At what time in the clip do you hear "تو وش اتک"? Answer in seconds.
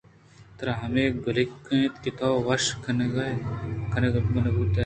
2.19-2.81